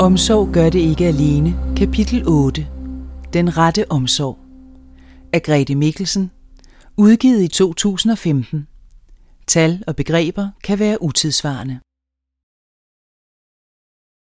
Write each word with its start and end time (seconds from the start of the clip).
Omsorg 0.00 0.52
gør 0.52 0.70
det 0.70 0.78
ikke 0.78 1.06
alene. 1.06 1.74
Kapitel 1.76 2.28
8. 2.28 2.66
Den 3.32 3.56
rette 3.56 3.90
omsorg. 3.90 4.38
Af 5.32 5.42
Grete 5.42 5.74
Mikkelsen. 5.74 6.30
Udgivet 6.96 7.42
i 7.42 7.48
2015. 7.48 8.66
Tal 9.46 9.84
og 9.86 9.96
begreber 9.96 10.48
kan 10.64 10.78
være 10.78 11.02
utidsvarende. 11.02 11.80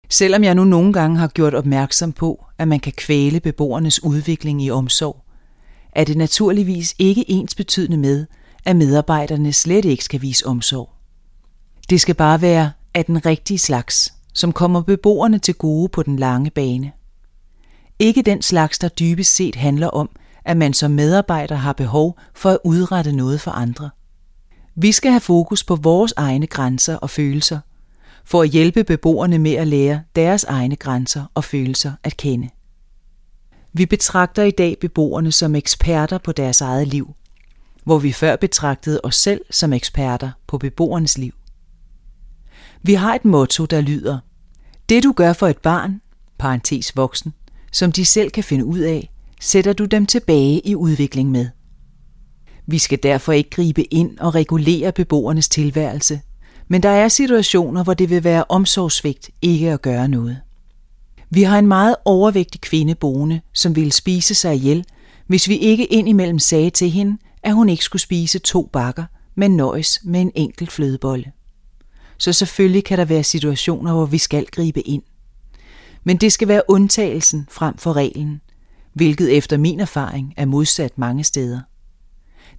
Selvom 0.10 0.44
jeg 0.44 0.56
nu 0.56 0.64
nogle 0.64 0.94
gange 0.94 1.18
har 1.18 1.28
gjort 1.28 1.54
opmærksom 1.54 2.12
på, 2.12 2.46
at 2.58 2.68
man 2.68 2.80
kan 2.80 2.94
kvæle 2.94 3.40
beboernes 3.40 4.04
udvikling 4.04 4.64
i 4.64 4.72
omsorg, 4.72 5.26
er 5.92 6.04
det 6.04 6.18
naturligvis 6.18 6.96
ikke 7.00 7.26
ens 7.32 7.56
betydende 7.56 7.98
med, 7.98 8.26
at 8.66 8.76
medarbejderne 8.76 9.54
slet 9.54 9.86
ikke 9.86 10.04
skal 10.04 10.22
vise 10.22 10.46
omsorg. 10.46 10.90
Det 11.90 12.02
skal 12.02 12.16
bare 12.16 12.42
være 12.42 12.72
af 12.94 13.06
den 13.06 13.26
rigtige 13.26 13.58
slags, 13.58 14.19
som 14.34 14.52
kommer 14.52 14.82
beboerne 14.82 15.40
til 15.40 15.56
gode 15.56 15.90
på 15.90 16.04
den 16.04 16.16
lange 16.16 16.50
bane. 16.50 16.92
Ikke 18.00 18.22
den 18.22 18.42
slags, 18.42 18.80
der 18.80 18.90
dybest 18.90 19.36
set 19.36 19.56
handler 19.56 19.88
om, 19.88 20.10
at 20.46 20.58
man 20.58 20.74
som 20.74 20.92
medarbejder 20.92 21.56
har 21.56 21.74
behov 21.74 22.18
for 22.36 22.50
at 22.50 22.58
udrette 22.64 23.12
noget 23.12 23.42
for 23.42 23.52
andre. 23.52 23.90
Vi 24.76 24.92
skal 24.92 25.12
have 25.12 25.22
fokus 25.22 25.64
på 25.64 25.76
vores 25.76 26.14
egne 26.18 26.48
grænser 26.48 26.96
og 26.96 27.10
følelser, 27.10 27.60
for 28.26 28.42
at 28.42 28.50
hjælpe 28.50 28.84
beboerne 28.84 29.40
med 29.40 29.52
at 29.52 29.68
lære 29.68 30.02
deres 30.16 30.44
egne 30.44 30.76
grænser 30.76 31.26
og 31.34 31.44
følelser 31.44 31.94
at 32.04 32.18
kende. 32.18 32.50
Vi 33.74 33.86
betragter 33.86 34.44
i 34.44 34.52
dag 34.52 34.78
beboerne 34.82 35.32
som 35.32 35.56
eksperter 35.56 36.18
på 36.18 36.32
deres 36.32 36.62
eget 36.62 36.88
liv, 36.88 37.16
hvor 37.84 38.00
vi 38.00 38.12
før 38.12 38.36
betragtede 38.36 39.00
os 39.04 39.16
selv 39.16 39.42
som 39.52 39.74
eksperter 39.74 40.32
på 40.48 40.58
beboernes 40.58 41.18
liv. 41.18 41.34
Vi 42.84 42.94
har 42.94 43.16
et 43.16 43.26
motto, 43.26 43.66
der 43.66 43.82
lyder, 43.82 44.20
det 44.90 45.04
du 45.04 45.12
gør 45.12 45.34
for 45.34 45.48
et 45.48 45.58
barn, 45.58 46.02
parentes 46.38 46.96
voksen, 46.96 47.34
som 47.72 47.92
de 47.92 48.06
selv 48.06 48.32
kan 48.32 48.44
finde 48.44 48.66
ud 48.66 48.80
af, 48.80 49.10
sætter 49.42 49.74
du 49.74 49.86
dem 49.86 50.06
tilbage 50.06 50.68
i 50.68 50.76
udvikling 50.76 51.32
med. 51.32 51.48
Vi 52.68 52.78
skal 52.78 53.00
derfor 53.04 53.32
ikke 53.32 53.50
gribe 53.50 53.94
ind 53.94 54.18
og 54.20 54.36
regulere 54.36 54.92
beboernes 54.92 55.50
tilværelse, 55.50 56.22
men 56.68 56.84
der 56.84 56.90
er 56.90 57.08
situationer, 57.08 57.84
hvor 57.84 57.94
det 57.94 58.10
vil 58.10 58.24
være 58.24 58.44
omsorgsvigt 58.50 59.30
ikke 59.42 59.72
at 59.72 59.82
gøre 59.82 60.08
noget. 60.08 60.38
Vi 61.30 61.44
har 61.44 61.60
en 61.60 61.68
meget 61.68 61.96
overvægtig 62.06 62.62
kvinde 62.62 62.96
boende, 62.96 63.42
som 63.54 63.76
ville 63.76 63.92
spise 63.92 64.36
sig 64.36 64.56
ihjel, 64.56 64.86
hvis 65.28 65.50
vi 65.50 65.58
ikke 65.58 65.86
indimellem 65.86 66.40
sagde 66.40 66.70
til 66.70 66.90
hende, 66.90 67.18
at 67.44 67.54
hun 67.54 67.70
ikke 67.70 67.84
skulle 67.84 68.02
spise 68.02 68.40
to 68.40 68.70
bakker, 68.74 69.04
men 69.36 69.58
nøjes 69.58 70.00
med 70.04 70.22
en 70.22 70.32
enkelt 70.36 70.72
flødebolle. 70.72 71.32
Så 72.20 72.34
selvfølgelig 72.34 72.84
kan 72.84 72.98
der 72.98 73.06
være 73.06 73.24
situationer, 73.24 73.94
hvor 73.94 74.06
vi 74.06 74.18
skal 74.18 74.46
gribe 74.46 74.82
ind. 74.82 75.04
Men 76.04 76.18
det 76.18 76.34
skal 76.34 76.48
være 76.48 76.62
undtagelsen 76.68 77.48
frem 77.52 77.78
for 77.78 77.94
reglen, 77.94 78.42
hvilket 78.94 79.38
efter 79.38 79.58
min 79.58 79.80
erfaring 79.80 80.34
er 80.38 80.46
modsat 80.46 80.98
mange 80.98 81.24
steder. 81.24 81.60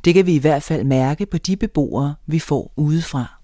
Det 0.05 0.15
kan 0.15 0.27
vi 0.27 0.35
i 0.35 0.39
hvert 0.39 0.63
fald 0.63 0.85
mærke 0.85 1.27
på 1.27 1.39
de 1.39 1.57
beboere, 1.57 2.15
vi 2.27 2.39
får 2.39 2.73
udefra. 2.77 3.41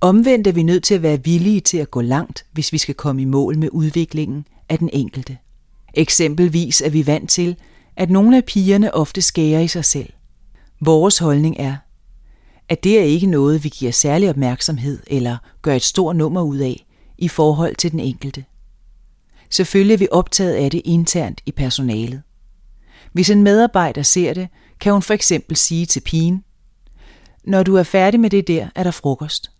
Omvendt 0.00 0.46
er 0.46 0.52
vi 0.52 0.62
nødt 0.62 0.84
til 0.84 0.94
at 0.94 1.02
være 1.02 1.24
villige 1.24 1.60
til 1.60 1.78
at 1.78 1.90
gå 1.90 2.00
langt, 2.00 2.46
hvis 2.52 2.72
vi 2.72 2.78
skal 2.78 2.94
komme 2.94 3.22
i 3.22 3.24
mål 3.24 3.58
med 3.58 3.68
udviklingen 3.72 4.46
af 4.68 4.78
den 4.78 4.90
enkelte. 4.92 5.38
Eksempelvis 5.94 6.80
er 6.80 6.90
vi 6.90 7.06
vant 7.06 7.30
til, 7.30 7.56
at 7.96 8.10
nogle 8.10 8.36
af 8.36 8.44
pigerne 8.44 8.94
ofte 8.94 9.22
skærer 9.22 9.60
i 9.60 9.68
sig 9.68 9.84
selv. 9.84 10.12
Vores 10.80 11.18
holdning 11.18 11.56
er, 11.58 11.76
at 12.68 12.84
det 12.84 12.98
er 12.98 13.04
ikke 13.04 13.26
noget, 13.26 13.64
vi 13.64 13.68
giver 13.68 13.92
særlig 13.92 14.30
opmærksomhed 14.30 15.02
eller 15.06 15.36
gør 15.62 15.74
et 15.74 15.82
stort 15.82 16.16
nummer 16.16 16.42
ud 16.42 16.58
af 16.58 16.86
i 17.18 17.28
forhold 17.28 17.76
til 17.76 17.92
den 17.92 18.00
enkelte. 18.00 18.44
Selvfølgelig 19.50 19.94
er 19.94 19.98
vi 19.98 20.08
optaget 20.10 20.54
af 20.54 20.70
det 20.70 20.82
internt 20.84 21.40
i 21.46 21.52
personalet. 21.52 22.22
Hvis 23.12 23.30
en 23.30 23.42
medarbejder 23.42 24.02
ser 24.02 24.34
det, 24.34 24.48
kan 24.80 24.92
hun 24.92 25.02
for 25.02 25.14
eksempel 25.14 25.56
sige 25.56 25.86
til 25.86 26.00
pigen, 26.00 26.44
når 27.44 27.62
du 27.62 27.76
er 27.76 27.82
færdig 27.82 28.20
med 28.20 28.30
det 28.30 28.48
der, 28.48 28.68
er 28.74 28.82
der 28.82 28.90
frokost. 28.90 29.50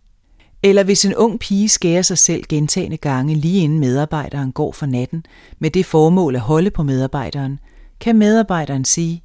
Eller 0.63 0.85
hvis 0.85 1.05
en 1.05 1.15
ung 1.15 1.41
pige 1.41 1.69
skærer 1.69 2.03
sig 2.03 2.19
selv 2.19 2.45
gentagende 2.49 2.97
gange 2.97 3.35
lige 3.35 3.63
inden 3.63 3.79
medarbejderen 3.79 4.53
går 4.53 4.73
for 4.73 4.87
natten 4.87 5.25
med 5.59 5.71
det 5.71 5.87
formål 5.87 6.35
at 6.35 6.41
holde 6.41 6.71
på 6.71 6.83
medarbejderen, 6.83 7.59
kan 8.01 8.19
medarbejderen 8.19 8.85
sige, 8.85 9.23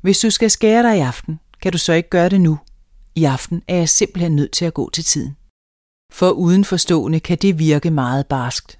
hvis 0.00 0.18
du 0.18 0.30
skal 0.30 0.50
skære 0.50 0.82
dig 0.82 0.96
i 0.96 1.00
aften, 1.00 1.40
kan 1.66 1.72
du 1.72 1.78
så 1.78 1.92
ikke 1.92 2.08
gøre 2.08 2.28
det 2.28 2.40
nu. 2.40 2.58
I 3.14 3.24
aften 3.24 3.62
er 3.68 3.76
jeg 3.76 3.88
simpelthen 3.88 4.36
nødt 4.36 4.52
til 4.52 4.64
at 4.64 4.74
gå 4.74 4.90
til 4.90 5.04
tiden. 5.04 5.36
For 6.12 6.30
udenforstående 6.30 7.20
kan 7.20 7.38
det 7.42 7.58
virke 7.58 7.90
meget 7.90 8.26
barskt. 8.26 8.78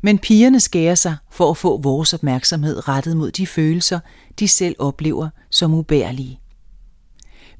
Men 0.00 0.18
pigerne 0.18 0.60
skærer 0.60 0.94
sig 0.94 1.16
for 1.30 1.50
at 1.50 1.56
få 1.56 1.80
vores 1.80 2.14
opmærksomhed 2.14 2.88
rettet 2.88 3.16
mod 3.16 3.30
de 3.30 3.46
følelser, 3.46 4.00
de 4.38 4.48
selv 4.48 4.76
oplever 4.78 5.28
som 5.50 5.74
ubærlige. 5.74 6.40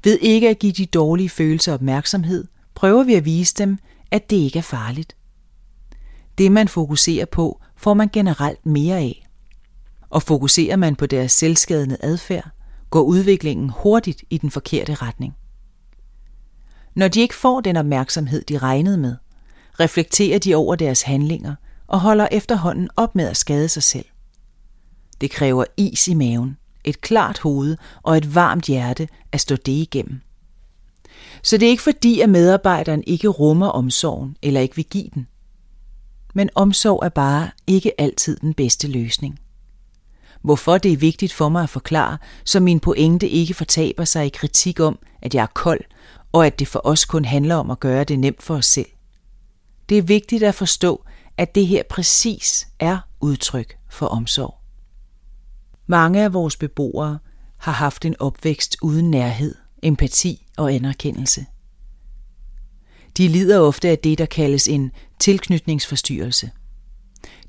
Ved 0.03 0.19
ikke 0.21 0.49
at 0.49 0.59
give 0.59 0.73
de 0.73 0.85
dårlige 0.85 1.29
følelser 1.29 1.73
opmærksomhed, 1.73 2.47
prøver 2.75 3.03
vi 3.03 3.13
at 3.13 3.25
vise 3.25 3.55
dem, 3.55 3.77
at 4.11 4.29
det 4.29 4.35
ikke 4.35 4.59
er 4.59 4.63
farligt. 4.63 5.15
Det 6.37 6.51
man 6.51 6.67
fokuserer 6.67 7.25
på, 7.25 7.61
får 7.77 7.93
man 7.93 8.09
generelt 8.13 8.65
mere 8.65 8.97
af. 8.97 9.27
Og 10.09 10.23
fokuserer 10.23 10.75
man 10.75 10.95
på 10.95 11.05
deres 11.05 11.31
selvskadende 11.31 11.97
adfærd, 11.99 12.49
går 12.89 13.01
udviklingen 13.01 13.69
hurtigt 13.69 14.23
i 14.29 14.37
den 14.37 14.51
forkerte 14.51 14.93
retning. 14.93 15.35
Når 16.95 17.07
de 17.07 17.19
ikke 17.21 17.35
får 17.35 17.61
den 17.61 17.77
opmærksomhed, 17.77 18.43
de 18.43 18.57
regnede 18.57 18.97
med, 18.97 19.15
reflekterer 19.79 20.39
de 20.39 20.55
over 20.55 20.75
deres 20.75 21.01
handlinger 21.01 21.55
og 21.87 21.99
holder 21.99 22.27
efterhånden 22.31 22.89
op 22.95 23.15
med 23.15 23.27
at 23.27 23.37
skade 23.37 23.69
sig 23.69 23.83
selv. 23.83 24.05
Det 25.21 25.31
kræver 25.31 25.65
is 25.77 26.07
i 26.07 26.13
maven, 26.13 26.57
et 26.83 27.01
klart 27.01 27.39
hoved 27.39 27.77
og 28.03 28.17
et 28.17 28.35
varmt 28.35 28.65
hjerte 28.65 29.07
at 29.31 29.41
stå 29.41 29.55
det 29.55 29.71
igennem. 29.71 30.21
Så 31.43 31.57
det 31.57 31.65
er 31.65 31.69
ikke 31.69 31.83
fordi, 31.83 32.21
at 32.21 32.29
medarbejderen 32.29 33.03
ikke 33.07 33.27
rummer 33.27 33.67
omsorgen 33.67 34.35
eller 34.41 34.61
ikke 34.61 34.75
vil 34.75 34.85
give 34.85 35.09
den. 35.13 35.27
Men 36.33 36.49
omsorg 36.55 37.05
er 37.05 37.09
bare 37.09 37.49
ikke 37.67 38.01
altid 38.01 38.37
den 38.37 38.53
bedste 38.53 38.87
løsning. 38.87 39.39
Hvorfor 40.41 40.77
det 40.77 40.93
er 40.93 40.97
vigtigt 40.97 41.33
for 41.33 41.49
mig 41.49 41.63
at 41.63 41.69
forklare, 41.69 42.17
så 42.43 42.59
min 42.59 42.79
pointe 42.79 43.29
ikke 43.29 43.53
fortaber 43.53 44.05
sig 44.05 44.25
i 44.25 44.29
kritik 44.29 44.79
om, 44.79 44.99
at 45.21 45.35
jeg 45.35 45.41
er 45.41 45.53
kold, 45.53 45.81
og 46.31 46.45
at 46.45 46.59
det 46.59 46.67
for 46.67 46.81
os 46.83 47.05
kun 47.05 47.25
handler 47.25 47.55
om 47.55 47.71
at 47.71 47.79
gøre 47.79 48.03
det 48.03 48.19
nemt 48.19 48.43
for 48.43 48.55
os 48.55 48.65
selv. 48.65 48.89
Det 49.89 49.97
er 49.97 50.01
vigtigt 50.01 50.43
at 50.43 50.55
forstå, 50.55 51.05
at 51.37 51.55
det 51.55 51.67
her 51.67 51.83
præcis 51.89 52.67
er 52.79 52.99
udtryk 53.19 53.77
for 53.89 54.05
omsorg. 54.05 54.55
Mange 55.87 56.23
af 56.23 56.33
vores 56.33 56.57
beboere 56.57 57.19
har 57.57 57.71
haft 57.71 58.05
en 58.05 58.15
opvækst 58.19 58.77
uden 58.81 59.11
nærhed, 59.11 59.55
empati 59.83 60.45
og 60.57 60.73
anerkendelse. 60.73 61.45
De 63.17 63.27
lider 63.27 63.59
ofte 63.59 63.89
af 63.89 63.97
det, 63.97 64.17
der 64.17 64.25
kaldes 64.25 64.67
en 64.67 64.91
tilknytningsforstyrrelse. 65.19 66.51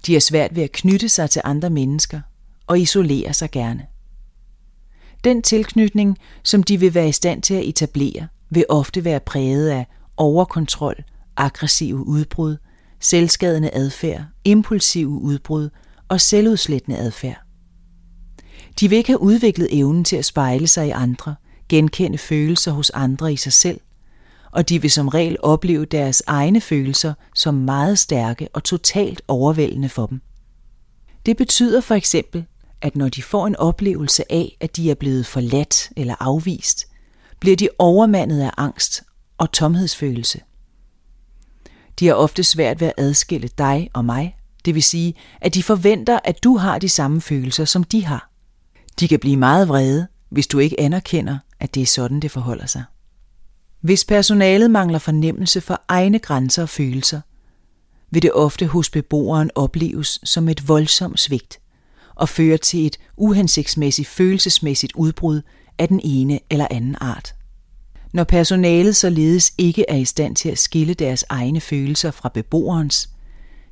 De 0.06 0.12
har 0.12 0.20
svært 0.20 0.56
ved 0.56 0.62
at 0.62 0.72
knytte 0.72 1.08
sig 1.08 1.30
til 1.30 1.42
andre 1.44 1.70
mennesker 1.70 2.20
og 2.70 2.80
isolere 2.80 3.34
sig 3.34 3.50
gerne. 3.50 3.86
Den 5.24 5.42
tilknytning, 5.42 6.18
som 6.42 6.62
de 6.62 6.80
vil 6.80 6.94
være 6.94 7.08
i 7.08 7.12
stand 7.12 7.42
til 7.42 7.54
at 7.54 7.64
etablere, 7.68 8.28
vil 8.50 8.64
ofte 8.68 9.04
være 9.04 9.20
præget 9.20 9.68
af 9.68 9.86
overkontrol, 10.16 10.94
aggressive 11.36 12.06
udbrud, 12.06 12.56
selvskadende 13.00 13.70
adfærd, 13.72 14.24
impulsive 14.44 15.08
udbrud 15.08 15.70
og 16.08 16.20
selvudslættende 16.20 16.98
adfærd. 16.98 17.42
De 18.80 18.88
vil 18.88 18.98
ikke 18.98 19.10
have 19.10 19.22
udviklet 19.22 19.68
evnen 19.78 20.04
til 20.04 20.16
at 20.16 20.24
spejle 20.24 20.66
sig 20.66 20.86
i 20.86 20.90
andre, 20.90 21.34
genkende 21.68 22.18
følelser 22.18 22.72
hos 22.72 22.90
andre 22.90 23.32
i 23.32 23.36
sig 23.36 23.52
selv, 23.52 23.80
og 24.52 24.68
de 24.68 24.82
vil 24.82 24.90
som 24.90 25.08
regel 25.08 25.36
opleve 25.42 25.84
deres 25.84 26.22
egne 26.26 26.60
følelser 26.60 27.14
som 27.34 27.54
meget 27.54 27.98
stærke 27.98 28.48
og 28.52 28.64
totalt 28.64 29.22
overvældende 29.28 29.88
for 29.88 30.06
dem. 30.06 30.20
Det 31.26 31.36
betyder 31.36 31.80
for 31.80 31.94
eksempel, 31.94 32.46
at 32.82 32.96
når 32.96 33.08
de 33.08 33.22
får 33.22 33.46
en 33.46 33.56
oplevelse 33.56 34.32
af, 34.32 34.56
at 34.60 34.76
de 34.76 34.90
er 34.90 34.94
blevet 34.94 35.26
forladt 35.26 35.90
eller 35.96 36.14
afvist, 36.20 36.86
bliver 37.40 37.56
de 37.56 37.68
overmandet 37.78 38.42
af 38.42 38.50
angst 38.56 39.02
og 39.38 39.52
tomhedsfølelse. 39.52 40.40
De 41.98 42.06
har 42.06 42.14
ofte 42.14 42.44
svært 42.44 42.80
ved 42.80 42.86
at 42.86 42.94
adskille 42.96 43.48
dig 43.58 43.90
og 43.92 44.04
mig, 44.04 44.36
det 44.64 44.74
vil 44.74 44.82
sige, 44.82 45.14
at 45.40 45.54
de 45.54 45.62
forventer, 45.62 46.18
at 46.24 46.44
du 46.44 46.56
har 46.56 46.78
de 46.78 46.88
samme 46.88 47.20
følelser, 47.20 47.64
som 47.64 47.84
de 47.84 48.04
har. 48.04 48.30
De 49.00 49.08
kan 49.08 49.18
blive 49.18 49.36
meget 49.36 49.68
vrede, 49.68 50.06
hvis 50.30 50.46
du 50.46 50.58
ikke 50.58 50.80
anerkender, 50.80 51.38
at 51.60 51.74
det 51.74 51.82
er 51.82 51.86
sådan, 51.86 52.20
det 52.20 52.30
forholder 52.30 52.66
sig. 52.66 52.84
Hvis 53.80 54.04
personalet 54.04 54.70
mangler 54.70 54.98
fornemmelse 54.98 55.60
for 55.60 55.80
egne 55.88 56.18
grænser 56.18 56.62
og 56.62 56.68
følelser, 56.68 57.20
vil 58.10 58.22
det 58.22 58.32
ofte 58.32 58.66
hos 58.66 58.90
beboeren 58.90 59.50
opleves 59.54 60.20
som 60.24 60.48
et 60.48 60.68
voldsomt 60.68 61.20
svigt 61.20 61.60
og 62.20 62.28
føre 62.28 62.58
til 62.58 62.86
et 62.86 62.98
uhensigtsmæssigt 63.16 64.08
følelsesmæssigt 64.08 64.92
udbrud 64.96 65.42
af 65.78 65.88
den 65.88 66.00
ene 66.04 66.40
eller 66.50 66.66
anden 66.70 66.96
art. 67.00 67.34
Når 68.12 68.24
personalet 68.24 68.96
således 68.96 69.52
ikke 69.58 69.84
er 69.88 69.96
i 69.96 70.04
stand 70.04 70.36
til 70.36 70.48
at 70.48 70.58
skille 70.58 70.94
deres 70.94 71.24
egne 71.28 71.60
følelser 71.60 72.10
fra 72.10 72.28
beboerens, 72.34 73.10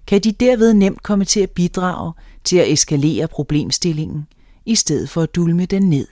kan 0.06 0.20
de 0.20 0.32
derved 0.32 0.74
nemt 0.74 1.02
komme 1.02 1.24
til 1.24 1.40
at 1.40 1.50
bidrage 1.50 2.12
til 2.44 2.56
at 2.56 2.72
eskalere 2.72 3.28
problemstillingen, 3.28 4.26
i 4.66 4.74
stedet 4.74 5.10
for 5.10 5.22
at 5.22 5.34
dulme 5.34 5.66
den 5.66 5.82
ned. 5.82 6.06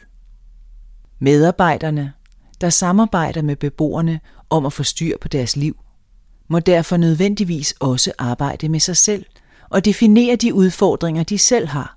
Medarbejderne, 1.19 2.13
der 2.61 2.71
samarbejder 2.71 3.43
med 3.43 3.57
beboerne 3.57 4.21
om 4.51 4.67
at 4.67 4.73
få 4.73 4.83
styr 4.83 5.17
på 5.21 5.29
deres 5.29 5.57
liv, 5.57 5.77
må 6.49 6.61
derfor 6.61 6.97
nødvendigvis 6.97 7.75
også 7.81 8.13
arbejde 8.19 8.69
med 8.69 8.81
sig 8.81 8.97
selv 8.97 9.25
og 9.71 9.85
definere 9.85 10.37
de 10.37 10.55
udfordringer, 10.55 11.23
de 11.23 11.39
selv 11.39 11.69
har, 11.69 11.96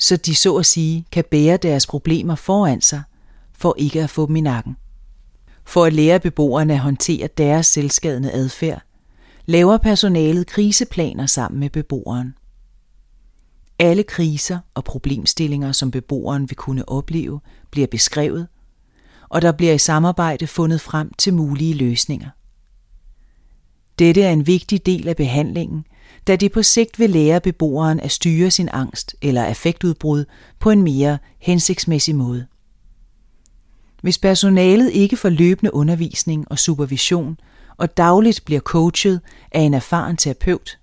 så 0.00 0.16
de 0.16 0.34
så 0.34 0.56
at 0.56 0.66
sige 0.66 1.06
kan 1.12 1.24
bære 1.30 1.56
deres 1.56 1.86
problemer 1.86 2.34
foran 2.34 2.80
sig, 2.80 3.02
for 3.52 3.74
ikke 3.78 4.02
at 4.02 4.10
få 4.10 4.26
dem 4.26 4.36
i 4.36 4.40
nakken. 4.40 4.76
For 5.64 5.84
at 5.84 5.92
lære 5.92 6.20
beboerne 6.20 6.72
at 6.72 6.78
håndtere 6.78 7.28
deres 7.38 7.66
selvskadende 7.66 8.32
adfærd, 8.32 8.82
laver 9.46 9.78
personalet 9.78 10.46
kriseplaner 10.46 11.26
sammen 11.26 11.60
med 11.60 11.70
beboeren. 11.70 12.34
Alle 13.78 14.02
kriser 14.02 14.58
og 14.74 14.84
problemstillinger, 14.84 15.72
som 15.72 15.90
beboeren 15.90 16.50
vil 16.50 16.56
kunne 16.56 16.88
opleve, 16.88 17.40
bliver 17.70 17.86
beskrevet, 17.86 18.48
og 19.28 19.42
der 19.42 19.52
bliver 19.52 19.72
i 19.72 19.78
samarbejde 19.78 20.46
fundet 20.46 20.80
frem 20.80 21.12
til 21.18 21.34
mulige 21.34 21.74
løsninger. 21.74 22.28
Dette 23.98 24.22
er 24.22 24.32
en 24.32 24.46
vigtig 24.46 24.86
del 24.86 25.08
af 25.08 25.16
behandlingen, 25.16 25.84
da 26.30 26.36
det 26.36 26.52
på 26.52 26.62
sigt 26.62 26.98
vil 26.98 27.10
lære 27.10 27.40
beboeren 27.40 28.00
at 28.00 28.10
styre 28.10 28.50
sin 28.50 28.68
angst 28.72 29.16
eller 29.22 29.44
affektudbrud 29.44 30.24
på 30.58 30.70
en 30.70 30.82
mere 30.82 31.18
hensigtsmæssig 31.38 32.14
måde. 32.14 32.46
Hvis 34.02 34.18
personalet 34.18 34.90
ikke 34.92 35.16
får 35.16 35.28
løbende 35.28 35.74
undervisning 35.74 36.46
og 36.50 36.58
supervision 36.58 37.36
og 37.76 37.96
dagligt 37.96 38.44
bliver 38.44 38.60
coachet 38.60 39.20
af 39.52 39.60
en 39.60 39.74
erfaren 39.74 40.16
terapeut, 40.16 40.78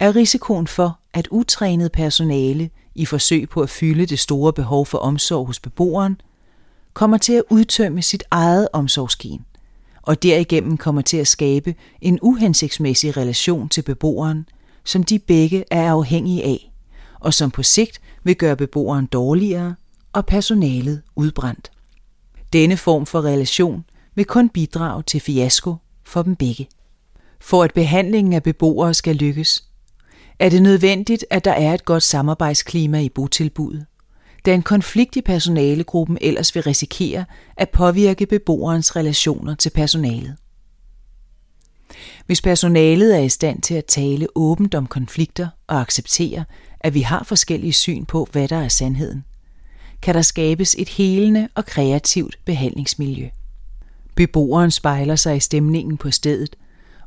er 0.00 0.16
risikoen 0.16 0.66
for, 0.66 0.98
at 1.12 1.28
utrænet 1.30 1.92
personale 1.92 2.70
i 2.94 3.04
forsøg 3.04 3.48
på 3.48 3.60
at 3.60 3.70
fylde 3.70 4.06
det 4.06 4.18
store 4.18 4.52
behov 4.52 4.86
for 4.86 4.98
omsorg 4.98 5.46
hos 5.46 5.60
beboeren, 5.60 6.20
kommer 6.94 7.18
til 7.18 7.32
at 7.32 7.44
udtømme 7.50 8.02
sit 8.02 8.24
eget 8.30 8.68
omsorgsgen, 8.72 9.44
og 10.02 10.22
derigennem 10.22 10.76
kommer 10.76 11.02
til 11.02 11.16
at 11.16 11.28
skabe 11.28 11.74
en 12.00 12.18
uhensigtsmæssig 12.22 13.16
relation 13.16 13.68
til 13.68 13.82
beboeren, 13.82 14.46
som 14.88 15.02
de 15.02 15.18
begge 15.18 15.64
er 15.70 15.90
afhængige 15.92 16.44
af, 16.44 16.72
og 17.20 17.34
som 17.34 17.50
på 17.50 17.62
sigt 17.62 18.00
vil 18.24 18.36
gøre 18.36 18.56
beboeren 18.56 19.06
dårligere 19.06 19.74
og 20.12 20.26
personalet 20.26 21.02
udbrændt. 21.16 21.70
Denne 22.52 22.76
form 22.76 23.06
for 23.06 23.24
relation 23.24 23.84
vil 24.14 24.24
kun 24.24 24.48
bidrage 24.48 25.02
til 25.02 25.20
fiasko 25.20 25.76
for 26.04 26.22
dem 26.22 26.36
begge. 26.36 26.68
For 27.40 27.62
at 27.62 27.74
behandlingen 27.74 28.32
af 28.32 28.42
beboere 28.42 28.94
skal 28.94 29.16
lykkes, 29.16 29.64
er 30.38 30.48
det 30.48 30.62
nødvendigt, 30.62 31.24
at 31.30 31.44
der 31.44 31.52
er 31.52 31.74
et 31.74 31.84
godt 31.84 32.02
samarbejdsklima 32.02 33.00
i 33.00 33.08
botilbuddet, 33.08 33.86
da 34.46 34.54
en 34.54 34.62
konflikt 34.62 35.16
i 35.16 35.22
personalegruppen 35.22 36.18
ellers 36.20 36.54
vil 36.54 36.62
risikere 36.62 37.24
at 37.56 37.70
påvirke 37.70 38.26
beboerens 38.26 38.96
relationer 38.96 39.54
til 39.54 39.70
personalet. 39.70 40.36
Hvis 42.26 42.42
personalet 42.42 43.16
er 43.16 43.20
i 43.20 43.28
stand 43.28 43.62
til 43.62 43.74
at 43.74 43.84
tale 43.84 44.26
åbent 44.34 44.74
om 44.74 44.86
konflikter 44.86 45.48
og 45.66 45.80
acceptere, 45.80 46.44
at 46.80 46.94
vi 46.94 47.00
har 47.00 47.24
forskellige 47.24 47.72
syn 47.72 48.04
på, 48.04 48.28
hvad 48.32 48.48
der 48.48 48.56
er 48.56 48.68
sandheden, 48.68 49.24
kan 50.02 50.14
der 50.14 50.22
skabes 50.22 50.76
et 50.78 50.88
helende 50.88 51.48
og 51.54 51.66
kreativt 51.66 52.38
behandlingsmiljø. 52.44 53.28
Beboeren 54.14 54.70
spejler 54.70 55.16
sig 55.16 55.36
i 55.36 55.40
stemningen 55.40 55.96
på 55.96 56.10
stedet, 56.10 56.56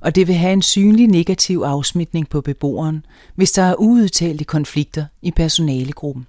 og 0.02 0.16
det 0.16 0.28
vil 0.28 0.36
have 0.36 0.54
en 0.54 0.62
synlig 0.62 1.08
negativ 1.08 1.60
afsmitning 1.66 2.30
på 2.30 2.42
beboeren, 2.42 3.06
hvis 3.36 3.52
der 3.52 3.64
er 3.64 3.76
uudtalte 3.80 4.44
konflikter 4.44 5.06
i 5.22 5.32
personalegruppen. 5.32 6.28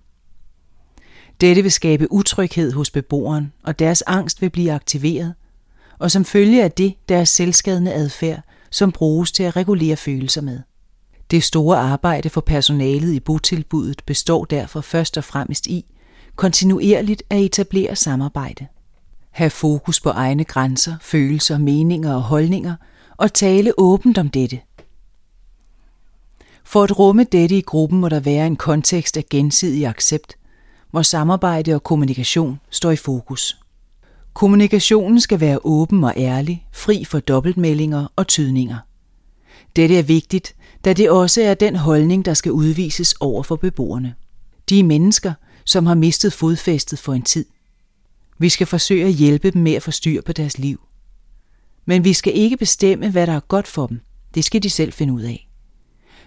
Dette 1.40 1.62
vil 1.62 1.72
skabe 1.72 2.12
utryghed 2.12 2.72
hos 2.72 2.90
beboeren, 2.90 3.52
og 3.62 3.78
deres 3.78 4.02
angst 4.02 4.42
vil 4.42 4.50
blive 4.50 4.72
aktiveret, 4.72 5.34
og 6.02 6.10
som 6.10 6.24
følge 6.24 6.64
af 6.64 6.72
det 6.72 6.94
deres 7.08 7.28
selvskadende 7.28 7.92
adfærd, 7.92 8.40
som 8.70 8.92
bruges 8.92 9.32
til 9.32 9.42
at 9.42 9.56
regulere 9.56 9.96
følelser 9.96 10.40
med. 10.40 10.60
Det 11.30 11.42
store 11.42 11.78
arbejde 11.78 12.30
for 12.30 12.40
personalet 12.40 13.12
i 13.12 13.20
botilbuddet 13.20 14.02
består 14.06 14.44
derfor 14.44 14.80
først 14.80 15.18
og 15.18 15.24
fremmest 15.24 15.66
i 15.66 15.84
kontinuerligt 16.36 17.22
at 17.30 17.40
etablere 17.40 17.96
samarbejde. 17.96 18.66
Have 19.30 19.50
fokus 19.50 20.00
på 20.00 20.10
egne 20.10 20.44
grænser, 20.44 20.96
følelser, 21.00 21.58
meninger 21.58 22.14
og 22.14 22.22
holdninger 22.22 22.74
og 23.16 23.32
tale 23.32 23.72
åbent 23.78 24.18
om 24.18 24.28
dette. 24.28 24.60
For 26.64 26.82
at 26.82 26.98
rumme 26.98 27.24
dette 27.24 27.58
i 27.58 27.62
gruppen 27.62 28.00
må 28.00 28.08
der 28.08 28.20
være 28.20 28.46
en 28.46 28.56
kontekst 28.56 29.16
af 29.16 29.24
gensidig 29.30 29.86
accept, 29.86 30.36
hvor 30.90 31.02
samarbejde 31.02 31.74
og 31.74 31.82
kommunikation 31.82 32.60
står 32.70 32.90
i 32.90 32.96
fokus. 32.96 33.61
Kommunikationen 34.34 35.20
skal 35.20 35.40
være 35.40 35.58
åben 35.64 36.04
og 36.04 36.14
ærlig, 36.16 36.66
fri 36.72 37.04
for 37.04 37.20
dobbeltmeldinger 37.20 38.06
og 38.16 38.26
tydninger. 38.26 38.76
Dette 39.76 39.98
er 39.98 40.02
vigtigt, 40.02 40.54
da 40.84 40.92
det 40.92 41.10
også 41.10 41.42
er 41.42 41.54
den 41.54 41.76
holdning, 41.76 42.24
der 42.24 42.34
skal 42.34 42.52
udvises 42.52 43.14
over 43.20 43.42
for 43.42 43.56
beboerne. 43.56 44.14
De 44.68 44.80
er 44.80 44.84
mennesker, 44.84 45.32
som 45.64 45.86
har 45.86 45.94
mistet 45.94 46.32
fodfæstet 46.32 46.98
for 46.98 47.14
en 47.14 47.22
tid. 47.22 47.44
Vi 48.38 48.48
skal 48.48 48.66
forsøge 48.66 49.04
at 49.04 49.12
hjælpe 49.12 49.50
dem 49.50 49.62
med 49.62 49.72
at 49.72 49.82
få 49.82 49.90
styr 49.90 50.22
på 50.22 50.32
deres 50.32 50.58
liv. 50.58 50.80
Men 51.86 52.04
vi 52.04 52.12
skal 52.12 52.36
ikke 52.36 52.56
bestemme, 52.56 53.10
hvad 53.10 53.26
der 53.26 53.32
er 53.32 53.40
godt 53.40 53.66
for 53.66 53.86
dem. 53.86 54.00
Det 54.34 54.44
skal 54.44 54.62
de 54.62 54.70
selv 54.70 54.92
finde 54.92 55.12
ud 55.12 55.22
af. 55.22 55.48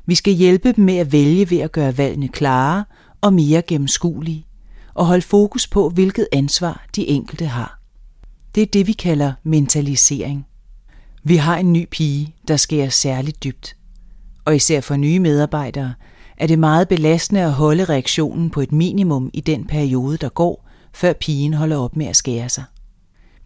Vi 0.06 0.16
skal 0.16 0.34
hjælpe 0.34 0.72
dem 0.72 0.84
med 0.84 0.98
at 0.98 1.12
vælge 1.12 1.50
ved 1.50 1.58
at 1.58 1.72
gøre 1.72 1.98
valgene 1.98 2.28
klare 2.28 2.86
og 3.22 3.34
mere 3.34 3.62
gennemskuelige, 3.62 4.48
og 4.94 5.06
holde 5.06 5.22
fokus 5.22 5.68
på, 5.68 5.90
hvilket 5.90 6.28
ansvar 6.32 6.86
de 6.96 7.08
enkelte 7.08 7.46
har. 7.46 7.75
Det 8.56 8.62
er 8.62 8.68
det, 8.68 8.88
vi 8.88 8.92
kalder 8.94 9.34
mentalisering. 9.44 10.48
Vi 11.24 11.36
har 11.36 11.58
en 11.58 11.74
ny 11.74 11.88
pige, 11.92 12.36
der 12.48 12.58
skærer 12.58 12.90
særligt 12.90 13.44
dybt. 13.44 13.76
Og 14.46 14.56
især 14.56 14.82
for 14.82 14.96
nye 14.96 15.20
medarbejdere 15.20 15.94
er 16.38 16.48
det 16.48 16.60
meget 16.60 16.88
belastende 16.88 17.42
at 17.42 17.54
holde 17.54 17.86
reaktionen 17.86 18.50
på 18.50 18.62
et 18.62 18.72
minimum 18.72 19.30
i 19.34 19.42
den 19.42 19.66
periode, 19.66 20.18
der 20.18 20.30
går, 20.30 20.70
før 20.94 21.14
pigen 21.14 21.54
holder 21.54 21.78
op 21.78 21.96
med 21.96 22.06
at 22.06 22.16
skære 22.16 22.50
sig. 22.50 22.64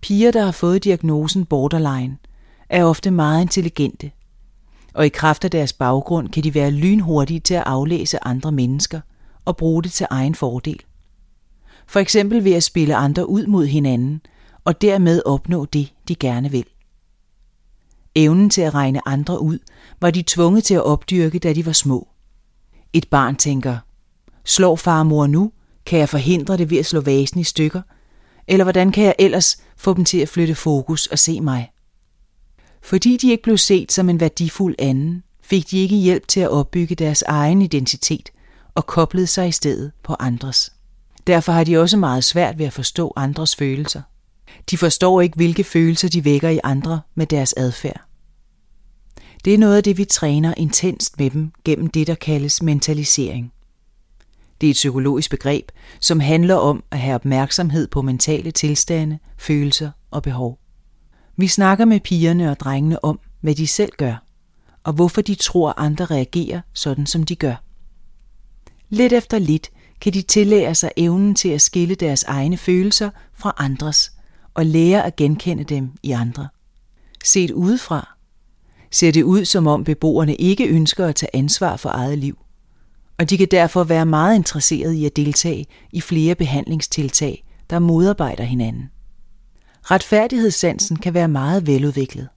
Piger, 0.02 0.32
der 0.32 0.46
har 0.46 0.52
fået 0.52 0.84
diagnosen 0.84 1.46
borderline, 1.46 2.18
er 2.70 2.84
ofte 2.84 3.12
meget 3.12 3.42
intelligente, 3.42 4.12
og 4.94 5.06
i 5.06 5.10
kraft 5.10 5.46
af 5.46 5.52
deres 5.52 5.74
baggrund 5.74 6.30
kan 6.30 6.44
de 6.44 6.56
være 6.56 6.72
lynhurtige 6.72 7.40
til 7.40 7.54
at 7.54 7.64
aflæse 7.66 8.24
andre 8.24 8.52
mennesker 8.52 9.02
og 9.46 9.58
bruge 9.58 9.84
det 9.84 9.92
til 9.92 10.08
egen 10.10 10.36
fordel. 10.36 10.80
For 11.88 12.00
eksempel 12.00 12.44
ved 12.44 12.54
at 12.54 12.64
spille 12.64 12.96
andre 12.96 13.30
ud 13.30 13.46
mod 13.46 13.66
hinanden 13.66 14.22
og 14.66 14.82
dermed 14.82 15.22
opnå 15.26 15.66
det, 15.66 15.94
de 16.08 16.16
gerne 16.16 16.52
vil. 16.52 16.66
Evnen 18.16 18.50
til 18.50 18.62
at 18.62 18.74
regne 18.74 19.08
andre 19.08 19.42
ud 19.42 19.60
var 20.02 20.12
de 20.12 20.24
tvunget 20.28 20.64
til 20.64 20.74
at 20.74 20.84
opdyrke, 20.84 21.40
da 21.40 21.54
de 21.54 21.66
var 21.66 21.72
små. 21.72 22.08
Et 22.94 23.10
barn 23.10 23.36
tænker, 23.36 23.78
slår 24.46 24.76
far 24.76 25.00
og 25.00 25.06
mor 25.06 25.28
nu, 25.28 25.52
kan 25.86 26.00
jeg 26.00 26.10
forhindre 26.10 26.58
det 26.58 26.70
ved 26.70 26.78
at 26.78 26.86
slå 26.86 27.02
vasen 27.02 27.40
i 27.40 27.44
stykker, 27.44 27.82
eller 28.48 28.66
hvordan 28.66 28.92
kan 28.92 29.04
jeg 29.04 29.16
ellers 29.20 29.58
få 29.78 29.94
dem 29.94 30.06
til 30.06 30.18
at 30.18 30.30
flytte 30.30 30.56
fokus 30.56 31.08
og 31.08 31.20
se 31.20 31.42
mig? 31.42 31.72
Fordi 32.82 33.18
de 33.18 33.32
ikke 33.32 33.44
blev 33.44 33.58
set 33.58 33.92
som 33.92 34.10
en 34.10 34.20
værdifuld 34.20 34.76
anden, 34.80 35.24
fik 35.42 35.72
de 35.72 35.78
ikke 35.78 35.96
hjælp 35.96 36.28
til 36.28 36.40
at 36.40 36.50
opbygge 36.50 36.96
deres 36.96 37.22
egen 37.22 37.62
identitet 37.62 38.30
og 38.76 38.86
koblede 38.86 39.28
sig 39.28 39.48
i 39.48 39.52
stedet 39.52 39.92
på 40.04 40.16
andres. 40.20 40.74
Derfor 41.28 41.52
har 41.52 41.64
de 41.64 41.78
også 41.78 41.98
meget 41.98 42.24
svært 42.24 42.58
ved 42.58 42.66
at 42.66 42.74
forstå 42.74 43.14
andres 43.16 43.56
følelser. 43.56 44.02
De 44.70 44.78
forstår 44.78 45.22
ikke, 45.22 45.36
hvilke 45.36 45.64
følelser 45.64 46.10
de 46.10 46.26
vækker 46.26 46.50
i 46.50 46.60
andre 46.64 47.02
med 47.16 47.28
deres 47.28 47.54
adfærd. 47.58 48.02
Det 49.46 49.54
er 49.54 49.58
noget 49.58 49.78
af 49.78 49.84
det, 49.84 49.98
vi 49.98 50.06
træner 50.06 50.54
intenst 50.58 51.20
med 51.20 51.30
dem 51.30 51.52
gennem 51.66 51.88
det, 51.88 52.08
der 52.08 52.16
kaldes 52.16 52.62
mentalisering. 52.62 53.54
Det 54.62 54.68
er 54.68 54.72
et 54.72 54.76
psykologisk 54.76 55.30
begreb, 55.30 55.72
som 56.00 56.20
handler 56.20 56.56
om 56.56 56.84
at 56.92 57.00
have 57.00 57.16
opmærksomhed 57.16 57.88
på 57.88 58.02
mentale 58.02 58.52
tilstande, 58.52 59.20
følelser 59.38 59.92
og 60.12 60.24
behov. 60.24 60.60
Vi 61.38 61.48
snakker 61.48 61.86
med 61.86 62.00
pigerne 62.00 62.52
og 62.52 62.60
drengene 62.60 63.06
om, 63.06 63.20
hvad 63.42 63.56
de 63.56 63.68
selv 63.68 63.92
gør, 63.98 64.24
og 64.84 64.94
hvorfor 64.94 65.22
de 65.22 65.36
tror, 65.36 65.74
andre 65.78 66.06
reagerer 66.06 66.62
sådan, 66.74 67.06
som 67.06 67.24
de 67.24 67.36
gør. 67.36 67.64
Lidt 68.90 69.14
efter 69.14 69.40
lidt 69.40 69.70
kan 70.02 70.14
de 70.14 70.22
tillære 70.22 70.76
sig 70.76 70.92
evnen 70.98 71.36
til 71.36 71.50
at 71.50 71.62
skille 71.62 71.96
deres 71.96 72.24
egne 72.24 72.58
følelser 72.58 73.10
fra 73.34 73.54
andres 73.58 74.12
og 74.54 74.66
lære 74.66 75.06
at 75.06 75.16
genkende 75.16 75.64
dem 75.64 75.92
i 76.04 76.12
andre. 76.12 76.48
Set 77.24 77.52
udefra 77.52 78.16
ser 78.92 79.12
det 79.12 79.24
ud, 79.24 79.46
som 79.46 79.68
om 79.68 79.84
beboerne 79.84 80.36
ikke 80.36 80.68
ønsker 80.68 81.06
at 81.06 81.16
tage 81.16 81.36
ansvar 81.36 81.76
for 81.78 81.90
eget 81.90 82.18
liv, 82.18 82.38
og 83.20 83.30
de 83.30 83.38
kan 83.38 83.48
derfor 83.52 83.84
være 83.84 84.06
meget 84.06 84.36
interesserede 84.36 84.98
i 84.98 85.06
at 85.06 85.16
deltage 85.16 85.66
i 85.92 86.02
flere 86.02 86.36
behandlingstiltag, 86.36 87.44
der 87.70 87.80
modarbejder 87.80 88.44
hinanden. 88.44 88.90
Retfærdighedssansen 89.84 90.98
kan 90.98 91.14
være 91.14 91.28
meget 91.28 91.68
veludviklet, 91.68 92.28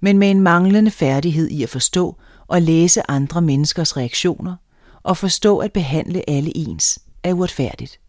men 0.00 0.18
med 0.18 0.30
en 0.30 0.40
manglende 0.40 0.90
færdighed 0.90 1.48
i 1.48 1.62
at 1.62 1.68
forstå 1.68 2.16
og 2.46 2.62
læse 2.62 3.10
andre 3.10 3.42
menneskers 3.42 3.96
reaktioner 3.96 4.56
og 5.02 5.16
forstå 5.16 5.58
at 5.58 5.72
behandle 5.72 6.30
alle 6.30 6.56
ens 6.56 6.98
er 7.22 7.32
uretfærdigt. 7.32 8.00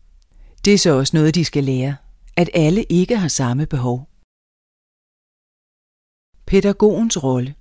Det 0.65 0.73
er 0.73 0.77
så 0.77 0.91
også 0.91 1.17
noget, 1.17 1.35
de 1.35 1.45
skal 1.45 1.63
lære, 1.63 1.95
at 2.37 2.49
alle 2.53 2.83
ikke 2.83 3.17
har 3.17 3.27
samme 3.27 3.65
behov. 3.65 4.09
Pædagogens 6.45 7.23
rolle 7.23 7.55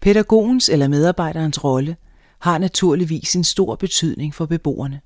Pædagogens 0.00 0.68
eller 0.68 0.88
medarbejderens 0.88 1.64
rolle 1.64 1.96
har 2.38 2.58
naturligvis 2.58 3.36
en 3.36 3.44
stor 3.44 3.76
betydning 3.76 4.34
for 4.34 4.46
beboerne. 4.46 5.00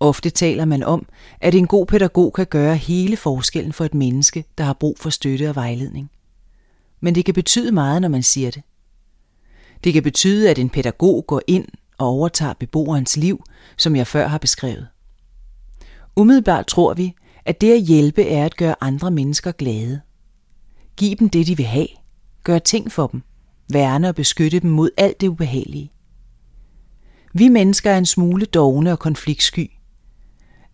Ofte 0.00 0.30
taler 0.30 0.64
man 0.64 0.82
om, 0.82 1.06
at 1.40 1.54
en 1.54 1.66
god 1.66 1.86
pædagog 1.86 2.32
kan 2.32 2.46
gøre 2.46 2.76
hele 2.76 3.16
forskellen 3.16 3.72
for 3.72 3.84
et 3.84 3.94
menneske, 3.94 4.44
der 4.58 4.64
har 4.64 4.72
brug 4.72 4.98
for 4.98 5.10
støtte 5.10 5.48
og 5.48 5.54
vejledning. 5.54 6.10
Men 7.00 7.14
det 7.14 7.24
kan 7.24 7.34
betyde 7.34 7.72
meget, 7.72 8.02
når 8.02 8.08
man 8.08 8.22
siger 8.22 8.50
det. 8.50 8.62
Det 9.84 9.92
kan 9.92 10.02
betyde, 10.02 10.50
at 10.50 10.58
en 10.58 10.70
pædagog 10.70 11.24
går 11.26 11.40
ind 11.46 11.68
og 11.98 12.06
overtager 12.06 12.52
beboerens 12.52 13.16
liv, 13.16 13.44
som 13.76 13.96
jeg 13.96 14.06
før 14.06 14.26
har 14.26 14.38
beskrevet. 14.38 14.88
Umiddelbart 16.16 16.66
tror 16.66 16.94
vi, 16.94 17.14
at 17.44 17.60
det 17.60 17.72
at 17.72 17.82
hjælpe 17.82 18.22
er 18.22 18.44
at 18.44 18.56
gøre 18.56 18.74
andre 18.80 19.10
mennesker 19.10 19.52
glade. 19.52 20.00
Giv 20.96 21.16
dem 21.16 21.28
det, 21.28 21.46
de 21.46 21.56
vil 21.56 21.66
have. 21.66 21.86
Gør 22.44 22.58
ting 22.58 22.92
for 22.92 23.06
dem. 23.06 23.22
Værne 23.72 24.08
og 24.08 24.14
beskytte 24.14 24.60
dem 24.60 24.70
mod 24.70 24.90
alt 24.96 25.20
det 25.20 25.28
ubehagelige. 25.28 25.92
Vi 27.32 27.48
mennesker 27.48 27.90
er 27.90 27.98
en 27.98 28.06
smule 28.06 28.46
dogne 28.46 28.92
og 28.92 28.98
konfliktsky. 28.98 29.70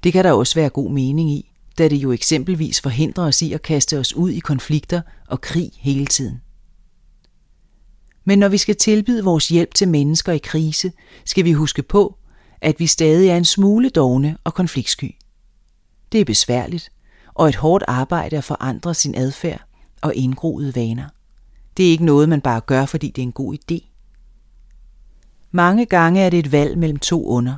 Det 0.02 0.12
kan 0.12 0.24
der 0.24 0.32
også 0.32 0.54
være 0.54 0.68
god 0.68 0.90
mening 0.90 1.30
i, 1.30 1.52
da 1.78 1.88
det 1.88 1.96
jo 1.96 2.12
eksempelvis 2.12 2.80
forhindrer 2.80 3.24
os 3.24 3.42
i 3.42 3.52
at 3.52 3.62
kaste 3.62 3.98
os 3.98 4.16
ud 4.16 4.30
i 4.30 4.38
konflikter 4.38 5.02
og 5.28 5.40
krig 5.40 5.70
hele 5.74 6.06
tiden. 6.06 6.40
Men 8.24 8.38
når 8.38 8.48
vi 8.48 8.58
skal 8.58 8.76
tilbyde 8.76 9.24
vores 9.24 9.48
hjælp 9.48 9.74
til 9.74 9.88
mennesker 9.88 10.32
i 10.32 10.38
krise, 10.38 10.92
skal 11.24 11.44
vi 11.44 11.52
huske 11.52 11.82
på, 11.82 12.16
at 12.60 12.80
vi 12.80 12.86
stadig 12.86 13.28
er 13.28 13.36
en 13.36 13.44
smule 13.44 13.88
dogne 13.88 14.36
og 14.44 14.54
konfliktsky. 14.54 15.14
Det 16.12 16.20
er 16.20 16.24
besværligt, 16.24 16.92
og 17.34 17.48
et 17.48 17.56
hårdt 17.56 17.84
arbejde 17.88 18.36
at 18.36 18.44
forandre 18.44 18.94
sin 18.94 19.14
adfærd 19.14 19.64
og 20.00 20.14
indgroede 20.14 20.74
vaner. 20.74 21.08
Det 21.76 21.86
er 21.86 21.90
ikke 21.90 22.04
noget, 22.04 22.28
man 22.28 22.40
bare 22.40 22.60
gør, 22.60 22.86
fordi 22.86 23.06
det 23.06 23.22
er 23.22 23.26
en 23.26 23.32
god 23.32 23.54
idé. 23.54 23.86
Mange 25.50 25.86
gange 25.86 26.20
er 26.20 26.30
det 26.30 26.38
et 26.38 26.52
valg 26.52 26.78
mellem 26.78 26.98
to 26.98 27.26
under, 27.26 27.54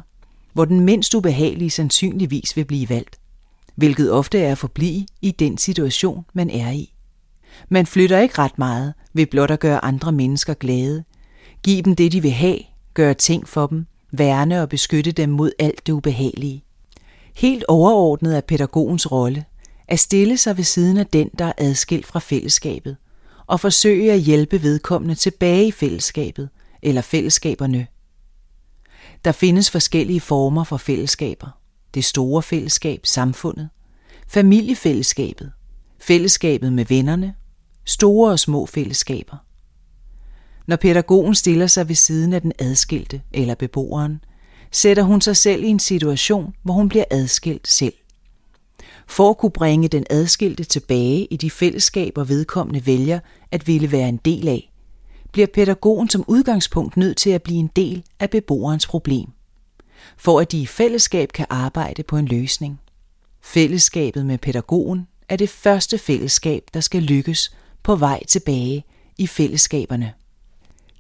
hvor 0.52 0.64
den 0.64 0.80
mindst 0.80 1.14
ubehagelige 1.14 1.70
sandsynligvis 1.70 2.56
vil 2.56 2.64
blive 2.64 2.88
valgt, 2.88 3.20
hvilket 3.74 4.12
ofte 4.12 4.38
er 4.40 4.52
at 4.52 4.58
forblive 4.58 5.06
i 5.22 5.30
den 5.30 5.58
situation, 5.58 6.24
man 6.32 6.50
er 6.50 6.70
i. 6.70 6.94
Man 7.68 7.86
flytter 7.86 8.18
ikke 8.18 8.38
ret 8.38 8.58
meget 8.58 8.94
ved 9.12 9.26
blot 9.26 9.50
at 9.50 9.60
gøre 9.60 9.84
andre 9.84 10.12
mennesker 10.12 10.54
glade, 10.54 11.04
give 11.62 11.82
dem 11.82 11.96
det, 11.96 12.12
de 12.12 12.22
vil 12.22 12.30
have, 12.30 12.58
gøre 12.94 13.14
ting 13.14 13.48
for 13.48 13.66
dem, 13.66 13.86
værne 14.12 14.62
og 14.62 14.68
beskytte 14.68 15.12
dem 15.12 15.28
mod 15.28 15.52
alt 15.58 15.86
det 15.86 15.92
ubehagelige. 15.92 16.64
Helt 17.34 17.64
overordnet 17.68 18.36
er 18.36 18.40
pædagogens 18.40 19.12
rolle 19.12 19.44
at 19.88 19.98
stille 19.98 20.36
sig 20.36 20.56
ved 20.56 20.64
siden 20.64 20.96
af 20.96 21.06
den, 21.06 21.30
der 21.38 21.44
er 21.44 21.52
adskilt 21.58 22.06
fra 22.06 22.18
fællesskabet, 22.18 22.96
og 23.46 23.60
forsøge 23.60 24.12
at 24.12 24.20
hjælpe 24.20 24.62
vedkommende 24.62 25.14
tilbage 25.14 25.66
i 25.66 25.70
fællesskabet 25.70 26.48
eller 26.82 27.00
fællesskaberne. 27.00 27.86
Der 29.24 29.32
findes 29.32 29.70
forskellige 29.70 30.20
former 30.20 30.64
for 30.64 30.76
fællesskaber. 30.76 31.48
Det 31.94 32.04
store 32.04 32.42
fællesskab, 32.42 33.06
samfundet, 33.06 33.68
familiefællesskabet, 34.28 35.52
fællesskabet 36.00 36.72
med 36.72 36.84
vennerne, 36.84 37.34
store 37.84 38.30
og 38.30 38.38
små 38.38 38.66
fællesskaber. 38.66 39.36
Når 40.66 40.76
pædagogen 40.76 41.34
stiller 41.34 41.66
sig 41.66 41.88
ved 41.88 41.94
siden 41.94 42.32
af 42.32 42.40
den 42.40 42.52
adskilte 42.58 43.22
eller 43.32 43.54
beboeren, 43.54 44.24
sætter 44.72 45.02
hun 45.02 45.20
sig 45.20 45.36
selv 45.36 45.64
i 45.64 45.66
en 45.66 45.78
situation, 45.78 46.54
hvor 46.62 46.74
hun 46.74 46.88
bliver 46.88 47.04
adskilt 47.10 47.68
selv. 47.68 47.94
For 49.06 49.30
at 49.30 49.38
kunne 49.38 49.50
bringe 49.50 49.88
den 49.88 50.04
adskilte 50.10 50.64
tilbage 50.64 51.26
i 51.30 51.36
de 51.36 51.50
fællesskaber 51.50 52.24
vedkommende 52.24 52.86
vælger 52.86 53.20
at 53.50 53.66
ville 53.66 53.92
være 53.92 54.08
en 54.08 54.16
del 54.16 54.48
af, 54.48 54.72
bliver 55.32 55.46
pædagogen 55.54 56.08
som 56.08 56.24
udgangspunkt 56.28 56.96
nødt 56.96 57.16
til 57.16 57.30
at 57.30 57.42
blive 57.42 57.58
en 57.58 57.70
del 57.76 58.02
af 58.20 58.30
beboerens 58.30 58.86
problem, 58.86 59.28
for 60.16 60.40
at 60.40 60.52
de 60.52 60.60
i 60.60 60.66
fællesskab 60.66 61.32
kan 61.32 61.46
arbejde 61.50 62.02
på 62.02 62.16
en 62.16 62.26
løsning. 62.26 62.80
Fællesskabet 63.40 64.26
med 64.26 64.38
pædagogen 64.38 65.06
er 65.28 65.36
det 65.36 65.48
første 65.48 65.98
fællesskab, 65.98 66.62
der 66.74 66.80
skal 66.80 67.02
lykkes 67.02 67.54
på 67.82 67.96
vej 67.96 68.24
tilbage 68.28 68.84
i 69.18 69.26
fællesskaberne. 69.26 70.12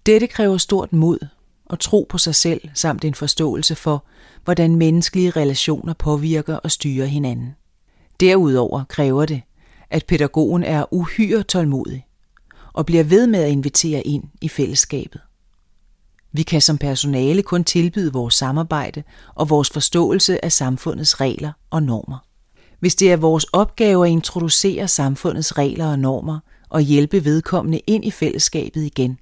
Dette 0.06 0.26
kræver 0.26 0.58
stort 0.58 0.92
mod 0.92 1.18
og 1.66 1.80
tro 1.80 2.06
på 2.08 2.18
sig 2.18 2.34
selv 2.34 2.60
samt 2.74 3.04
en 3.04 3.14
forståelse 3.14 3.74
for, 3.74 4.04
hvordan 4.44 4.76
menneskelige 4.76 5.30
relationer 5.30 5.92
påvirker 5.92 6.56
og 6.56 6.70
styrer 6.70 7.06
hinanden. 7.06 7.54
Derudover 8.20 8.84
kræver 8.84 9.26
det, 9.26 9.42
at 9.90 10.06
pædagogen 10.06 10.64
er 10.64 10.94
uhyre 10.94 11.42
tålmodig 11.42 12.06
og 12.72 12.86
bliver 12.86 13.04
ved 13.04 13.26
med 13.26 13.42
at 13.42 13.50
invitere 13.50 14.06
ind 14.06 14.24
i 14.40 14.48
fællesskabet. 14.48 15.20
Vi 16.32 16.42
kan 16.42 16.60
som 16.60 16.78
personale 16.78 17.42
kun 17.42 17.64
tilbyde 17.64 18.12
vores 18.12 18.34
samarbejde 18.34 19.02
og 19.34 19.50
vores 19.50 19.70
forståelse 19.70 20.44
af 20.44 20.52
samfundets 20.52 21.20
regler 21.20 21.52
og 21.70 21.82
normer. 21.82 22.26
Hvis 22.80 22.94
det 22.94 23.12
er 23.12 23.16
vores 23.16 23.44
opgave 23.44 24.06
at 24.06 24.12
introducere 24.12 24.88
samfundets 24.88 25.58
regler 25.58 25.86
og 25.86 25.98
normer 25.98 26.38
og 26.68 26.80
hjælpe 26.80 27.24
vedkommende 27.24 27.78
ind 27.78 28.04
i 28.04 28.10
fællesskabet 28.10 28.82
igen, 28.82 29.18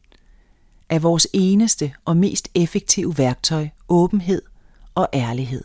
er 0.90 0.98
vores 0.98 1.26
eneste 1.32 1.92
og 2.04 2.16
mest 2.16 2.48
effektive 2.54 3.18
værktøj 3.18 3.68
åbenhed 3.88 4.42
og 4.94 5.08
ærlighed. 5.14 5.64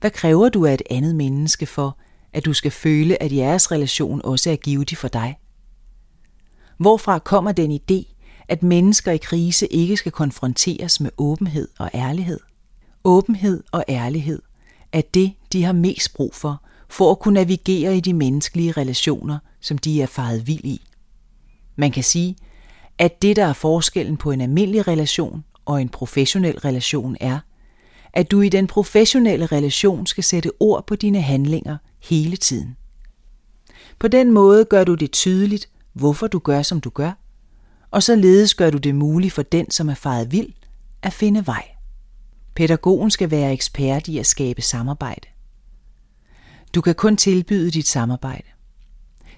Hvad 0.00 0.10
kræver 0.10 0.48
du 0.48 0.66
af 0.66 0.74
et 0.74 0.82
andet 0.90 1.16
menneske 1.16 1.66
for, 1.66 1.98
at 2.32 2.44
du 2.44 2.52
skal 2.52 2.70
føle, 2.70 3.22
at 3.22 3.32
jeres 3.32 3.72
relation 3.72 4.20
også 4.24 4.50
er 4.50 4.56
givetig 4.56 4.98
for 4.98 5.08
dig? 5.08 5.38
Hvorfra 6.78 7.18
kommer 7.18 7.52
den 7.52 7.80
idé, 7.80 8.14
at 8.48 8.62
mennesker 8.62 9.12
i 9.12 9.16
krise 9.16 9.66
ikke 9.66 9.96
skal 9.96 10.12
konfronteres 10.12 11.00
med 11.00 11.10
åbenhed 11.18 11.68
og 11.78 11.90
ærlighed? 11.94 12.40
Åbenhed 13.04 13.62
og 13.72 13.84
ærlighed 13.88 14.42
er 14.92 15.02
det, 15.14 15.32
de 15.52 15.64
har 15.64 15.72
mest 15.72 16.14
brug 16.14 16.34
for, 16.34 16.62
for 16.88 17.10
at 17.10 17.18
kunne 17.18 17.34
navigere 17.34 17.96
i 17.96 18.00
de 18.00 18.14
menneskelige 18.14 18.72
relationer, 18.72 19.38
som 19.60 19.78
de 19.78 20.02
er 20.02 20.06
faret 20.06 20.46
vild 20.46 20.64
i. 20.64 20.82
Man 21.76 21.90
kan 21.90 22.04
sige, 22.04 22.36
at 22.98 23.22
det, 23.22 23.36
der 23.36 23.44
er 23.44 23.52
forskellen 23.52 24.16
på 24.16 24.30
en 24.30 24.40
almindelig 24.40 24.88
relation 24.88 25.44
og 25.64 25.82
en 25.82 25.88
professionel 25.88 26.58
relation, 26.58 27.16
er, 27.20 27.38
at 28.12 28.30
du 28.30 28.40
i 28.40 28.48
den 28.48 28.66
professionelle 28.66 29.46
relation 29.46 30.06
skal 30.06 30.24
sætte 30.24 30.50
ord 30.60 30.86
på 30.86 30.96
dine 30.96 31.20
handlinger 31.20 31.76
hele 32.02 32.36
tiden. 32.36 32.76
På 33.98 34.08
den 34.08 34.32
måde 34.32 34.64
gør 34.64 34.84
du 34.84 34.94
det 34.94 35.12
tydeligt, 35.12 35.68
hvorfor 35.92 36.26
du 36.26 36.38
gør, 36.38 36.62
som 36.62 36.80
du 36.80 36.90
gør, 36.90 37.12
og 37.90 38.02
således 38.02 38.54
gør 38.54 38.70
du 38.70 38.78
det 38.78 38.94
muligt 38.94 39.32
for 39.32 39.42
den, 39.42 39.70
som 39.70 39.88
er 39.88 39.94
faret 39.94 40.32
vild, 40.32 40.52
at 41.02 41.12
finde 41.12 41.46
vej. 41.46 41.68
Pædagogen 42.54 43.10
skal 43.10 43.30
være 43.30 43.52
ekspert 43.52 44.08
i 44.08 44.18
at 44.18 44.26
skabe 44.26 44.62
samarbejde. 44.62 45.28
Du 46.74 46.80
kan 46.80 46.94
kun 46.94 47.16
tilbyde 47.16 47.70
dit 47.70 47.88
samarbejde. 47.88 48.51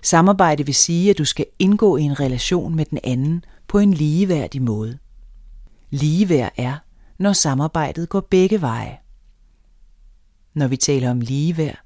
Samarbejde 0.05 0.67
vil 0.67 0.75
sige, 0.75 1.11
at 1.11 1.19
du 1.19 1.25
skal 1.25 1.47
indgå 1.59 1.97
i 1.97 2.03
en 2.03 2.21
relation 2.21 2.75
med 2.75 2.85
den 2.85 2.99
anden 3.05 3.45
på 3.69 3.79
en 3.79 3.95
ligeværdig 3.95 4.63
måde. 4.63 4.99
Ligeværd 5.91 6.53
er, 6.57 6.77
når 7.19 7.33
samarbejdet 7.33 8.09
går 8.09 8.21
begge 8.21 8.61
veje. 8.61 8.99
Når 10.55 10.69
vi 10.69 10.77
taler 10.77 11.11
om 11.11 11.21
ligeværd, 11.21 11.79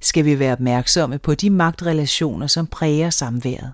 skal 0.00 0.24
vi 0.24 0.38
være 0.38 0.52
opmærksomme 0.52 1.18
på 1.18 1.34
de 1.34 1.50
magtrelationer, 1.50 2.46
som 2.46 2.66
præger 2.66 3.10
samværet. 3.10 3.72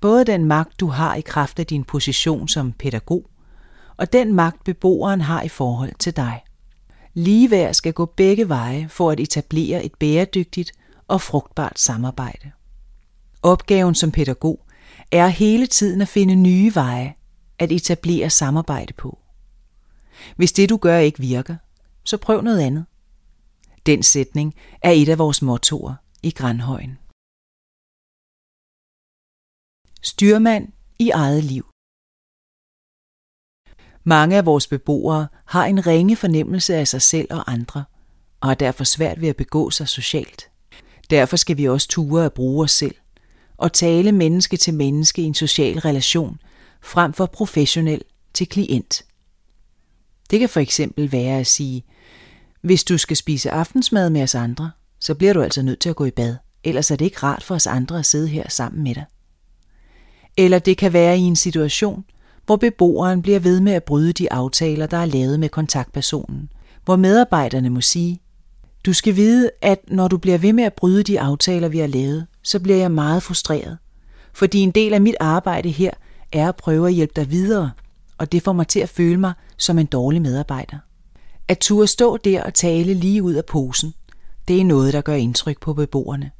Både 0.00 0.24
den 0.24 0.44
magt, 0.44 0.80
du 0.80 0.86
har 0.86 1.14
i 1.14 1.20
kraft 1.20 1.58
af 1.58 1.66
din 1.66 1.84
position 1.84 2.48
som 2.48 2.72
pædagog, 2.72 3.30
og 3.96 4.12
den 4.12 4.34
magt, 4.34 4.64
beboeren 4.64 5.20
har 5.20 5.42
i 5.42 5.48
forhold 5.48 5.92
til 5.98 6.16
dig. 6.16 6.44
Ligeværd 7.14 7.74
skal 7.74 7.92
gå 7.92 8.04
begge 8.04 8.48
veje 8.48 8.88
for 8.88 9.10
at 9.10 9.20
etablere 9.20 9.84
et 9.84 9.94
bæredygtigt 9.94 10.72
og 11.08 11.20
frugtbart 11.20 11.78
samarbejde. 11.78 12.50
Opgaven 13.46 13.94
som 13.94 14.12
pædagog 14.12 14.66
er 15.12 15.26
hele 15.26 15.66
tiden 15.66 16.00
at 16.00 16.08
finde 16.08 16.34
nye 16.34 16.74
veje 16.74 17.14
at 17.58 17.72
etablere 17.72 18.30
samarbejde 18.30 18.92
på. 18.92 19.18
Hvis 20.36 20.52
det 20.52 20.68
du 20.68 20.76
gør 20.76 20.98
ikke 20.98 21.20
virker, 21.20 21.56
så 22.04 22.16
prøv 22.16 22.40
noget 22.40 22.60
andet. 22.60 22.86
Den 23.86 24.02
sætning 24.02 24.54
er 24.82 24.90
et 24.90 25.08
af 25.08 25.18
vores 25.18 25.42
mottoer 25.42 25.94
i 26.22 26.30
Grandhøjen. 26.30 26.98
Styrmand 30.02 30.72
i 30.98 31.10
eget 31.10 31.44
liv 31.44 31.66
Mange 34.04 34.36
af 34.36 34.46
vores 34.46 34.66
beboere 34.66 35.28
har 35.44 35.64
en 35.64 35.86
ringe 35.86 36.16
fornemmelse 36.16 36.74
af 36.74 36.88
sig 36.88 37.02
selv 37.02 37.28
og 37.30 37.52
andre, 37.52 37.84
og 38.40 38.48
har 38.48 38.54
derfor 38.54 38.84
svært 38.84 39.20
ved 39.20 39.28
at 39.28 39.36
begå 39.36 39.70
sig 39.70 39.88
socialt. 39.88 40.50
Derfor 41.10 41.36
skal 41.36 41.56
vi 41.56 41.68
også 41.68 41.88
ture 41.88 42.24
at 42.24 42.32
bruge 42.32 42.64
os 42.64 42.72
selv 42.72 42.94
og 43.56 43.72
tale 43.72 44.12
menneske 44.12 44.56
til 44.56 44.74
menneske 44.74 45.22
i 45.22 45.24
en 45.24 45.34
social 45.34 45.78
relation, 45.78 46.38
frem 46.82 47.12
for 47.12 47.26
professionel 47.26 48.02
til 48.34 48.48
klient. 48.48 49.04
Det 50.30 50.40
kan 50.40 50.48
for 50.48 50.60
eksempel 50.60 51.12
være 51.12 51.40
at 51.40 51.46
sige, 51.46 51.84
hvis 52.62 52.84
du 52.84 52.98
skal 52.98 53.16
spise 53.16 53.50
aftensmad 53.50 54.10
med 54.10 54.22
os 54.22 54.34
andre, 54.34 54.70
så 55.00 55.14
bliver 55.14 55.32
du 55.32 55.42
altså 55.42 55.62
nødt 55.62 55.80
til 55.80 55.88
at 55.88 55.96
gå 55.96 56.04
i 56.04 56.10
bad, 56.10 56.36
ellers 56.64 56.90
er 56.90 56.96
det 56.96 57.04
ikke 57.04 57.22
rart 57.22 57.42
for 57.42 57.54
os 57.54 57.66
andre 57.66 57.98
at 57.98 58.06
sidde 58.06 58.28
her 58.28 58.48
sammen 58.48 58.82
med 58.82 58.94
dig. 58.94 59.04
Eller 60.36 60.58
det 60.58 60.78
kan 60.78 60.92
være 60.92 61.18
i 61.18 61.20
en 61.20 61.36
situation, 61.36 62.04
hvor 62.46 62.56
beboeren 62.56 63.22
bliver 63.22 63.38
ved 63.38 63.60
med 63.60 63.72
at 63.72 63.84
bryde 63.84 64.12
de 64.12 64.32
aftaler, 64.32 64.86
der 64.86 64.96
er 64.96 65.06
lavet 65.06 65.40
med 65.40 65.48
kontaktpersonen, 65.48 66.48
hvor 66.84 66.96
medarbejderne 66.96 67.70
må 67.70 67.80
sige, 67.80 68.20
du 68.86 68.92
skal 68.92 69.16
vide, 69.16 69.50
at 69.62 69.80
når 69.88 70.08
du 70.08 70.18
bliver 70.18 70.38
ved 70.38 70.52
med 70.52 70.64
at 70.64 70.74
bryde 70.74 71.02
de 71.02 71.20
aftaler, 71.20 71.68
vi 71.68 71.78
har 71.78 71.86
lavet, 71.86 72.26
så 72.42 72.60
bliver 72.60 72.78
jeg 72.78 72.90
meget 72.90 73.22
frustreret. 73.22 73.78
Fordi 74.32 74.58
en 74.58 74.70
del 74.70 74.94
af 74.94 75.00
mit 75.00 75.14
arbejde 75.20 75.70
her 75.70 75.90
er 76.32 76.48
at 76.48 76.56
prøve 76.56 76.88
at 76.88 76.94
hjælpe 76.94 77.12
dig 77.16 77.30
videre, 77.30 77.70
og 78.18 78.32
det 78.32 78.42
får 78.42 78.52
mig 78.52 78.68
til 78.68 78.80
at 78.80 78.88
føle 78.88 79.20
mig 79.20 79.32
som 79.56 79.78
en 79.78 79.86
dårlig 79.86 80.22
medarbejder. 80.22 80.76
At 81.48 81.58
turde 81.58 81.86
stå 81.86 82.16
der 82.16 82.42
og 82.42 82.54
tale 82.54 82.94
lige 82.94 83.22
ud 83.22 83.34
af 83.34 83.44
posen, 83.44 83.94
det 84.48 84.60
er 84.60 84.64
noget, 84.64 84.92
der 84.92 85.00
gør 85.00 85.14
indtryk 85.14 85.60
på 85.60 85.74
beboerne. 85.74 86.30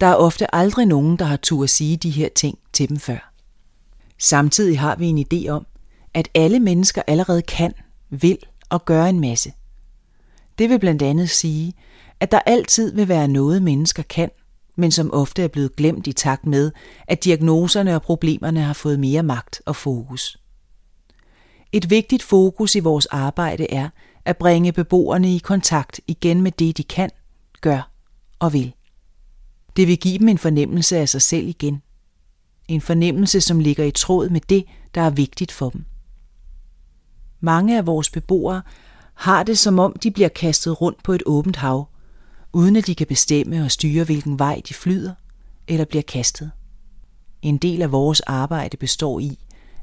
Der 0.00 0.06
er 0.06 0.14
ofte 0.14 0.54
aldrig 0.54 0.86
nogen, 0.86 1.16
der 1.16 1.24
har 1.24 1.36
tur 1.36 1.64
at 1.64 1.70
sige 1.70 1.96
de 1.96 2.10
her 2.10 2.28
ting 2.34 2.58
til 2.72 2.88
dem 2.88 2.96
før. 2.96 3.32
Samtidig 4.18 4.80
har 4.80 4.96
vi 4.96 5.06
en 5.06 5.26
idé 5.32 5.48
om, 5.48 5.66
at 6.14 6.28
alle 6.34 6.60
mennesker 6.60 7.02
allerede 7.06 7.42
kan, 7.42 7.72
vil 8.10 8.38
og 8.70 8.84
gør 8.84 9.04
en 9.04 9.20
masse. 9.20 9.52
Det 10.58 10.70
vil 10.70 10.78
blandt 10.78 11.02
andet 11.02 11.30
sige, 11.30 11.72
at 12.20 12.32
der 12.32 12.38
altid 12.46 12.94
vil 12.94 13.08
være 13.08 13.28
noget, 13.28 13.62
mennesker 13.62 14.02
kan, 14.02 14.30
men 14.76 14.90
som 14.90 15.12
ofte 15.12 15.42
er 15.42 15.48
blevet 15.48 15.76
glemt 15.76 16.06
i 16.06 16.12
takt 16.12 16.46
med, 16.46 16.72
at 17.08 17.24
diagnoserne 17.24 17.94
og 17.94 18.02
problemerne 18.02 18.60
har 18.60 18.72
fået 18.72 19.00
mere 19.00 19.22
magt 19.22 19.62
og 19.66 19.76
fokus. 19.76 20.38
Et 21.72 21.90
vigtigt 21.90 22.22
fokus 22.22 22.74
i 22.74 22.80
vores 22.80 23.06
arbejde 23.06 23.72
er 23.72 23.88
at 24.24 24.36
bringe 24.36 24.72
beboerne 24.72 25.34
i 25.34 25.38
kontakt 25.38 26.00
igen 26.06 26.42
med 26.42 26.52
det, 26.52 26.76
de 26.76 26.84
kan, 26.84 27.10
gør 27.60 27.90
og 28.38 28.52
vil. 28.52 28.74
Det 29.76 29.88
vil 29.88 29.98
give 29.98 30.18
dem 30.18 30.28
en 30.28 30.38
fornemmelse 30.38 30.96
af 30.96 31.08
sig 31.08 31.22
selv 31.22 31.48
igen. 31.48 31.82
En 32.68 32.80
fornemmelse, 32.80 33.40
som 33.40 33.58
ligger 33.58 33.84
i 33.84 33.90
tråd 33.90 34.28
med 34.28 34.40
det, 34.40 34.64
der 34.94 35.00
er 35.00 35.10
vigtigt 35.10 35.52
for 35.52 35.70
dem. 35.70 35.84
Mange 37.40 37.78
af 37.78 37.86
vores 37.86 38.10
beboere 38.10 38.62
har 39.14 39.42
det 39.42 39.58
som 39.58 39.78
om, 39.78 39.96
de 40.02 40.10
bliver 40.10 40.28
kastet 40.28 40.80
rundt 40.80 41.02
på 41.02 41.12
et 41.12 41.22
åbent 41.26 41.56
hav, 41.56 41.88
uden 42.52 42.76
at 42.76 42.86
de 42.86 42.94
kan 42.94 43.06
bestemme 43.06 43.64
og 43.64 43.70
styre, 43.70 44.04
hvilken 44.04 44.38
vej 44.38 44.62
de 44.68 44.74
flyder 44.74 45.14
eller 45.68 45.84
bliver 45.84 46.02
kastet. 46.02 46.50
En 47.42 47.56
del 47.56 47.82
af 47.82 47.92
vores 47.92 48.20
arbejde 48.20 48.76
består 48.76 49.20
i, 49.20 49.38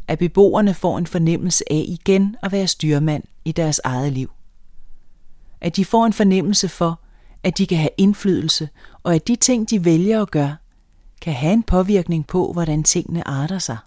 at 0.08 0.20
beboerne 0.20 0.74
får 0.74 0.98
en 0.98 1.08
fornemmelse 1.08 1.64
af 1.72 1.86
igen 1.88 2.36
at 2.44 2.52
være 2.52 2.68
styrmand 2.68 3.24
i 3.46 3.52
deres 3.52 3.82
eget 3.84 4.14
liv. 4.14 4.32
At 5.62 5.76
de 5.76 5.86
får 5.86 6.06
en 6.06 6.14
fornemmelse 6.14 6.70
for, 6.70 7.00
at 7.44 7.58
de 7.58 7.68
kan 7.68 7.78
have 7.78 7.90
indflydelse, 7.98 8.70
og 9.04 9.16
at 9.16 9.28
de 9.28 9.36
ting, 9.36 9.70
de 9.70 9.86
vælger 9.86 10.22
at 10.22 10.32
gøre, 10.32 10.56
kan 11.22 11.34
have 11.34 11.54
en 11.54 11.64
påvirkning 11.64 12.28
på, 12.28 12.54
hvordan 12.54 12.84
tingene 12.84 13.28
arter 13.28 13.60
sig. 13.60 13.78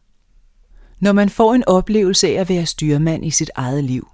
Når 1.01 1.13
man 1.13 1.31
får 1.31 1.55
en 1.55 1.65
oplevelse 1.67 2.29
af 2.29 2.33
at 2.33 2.49
være 2.49 2.67
styrmand 2.67 3.27
i 3.27 3.31
sit 3.31 3.51
eget 3.55 3.85
liv, 3.85 4.09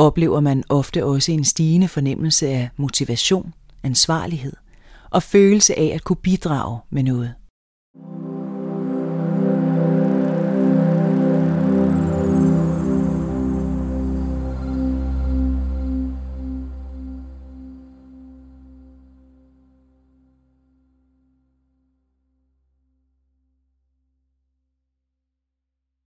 oplever 0.00 0.40
man 0.40 0.64
ofte 0.68 1.04
også 1.04 1.32
en 1.32 1.44
stigende 1.44 1.88
fornemmelse 1.88 2.48
af 2.48 2.68
motivation, 2.76 3.54
ansvarlighed 3.82 4.52
og 5.10 5.22
følelse 5.22 5.78
af 5.78 5.90
at 5.94 6.04
kunne 6.04 6.16
bidrage 6.16 6.78
med 6.90 7.02
noget. 7.02 7.34